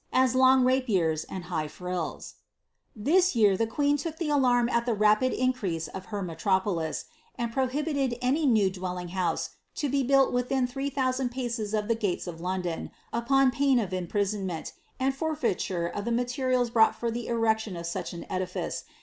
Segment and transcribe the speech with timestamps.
[0.11, 2.31] a3 long rapiers and hiali
[3.05, 7.03] s year the qneen took the alarm ai (he rapid ii tropnlix,
[7.35, 11.93] and prohihi'ed any new dwelling house to be built within thrN thousand paces of the
[11.93, 17.27] gales of London, upon pain of imprisonmeai, and forfeiture of the materials brought fur the
[17.27, 18.81] erection of such edilice.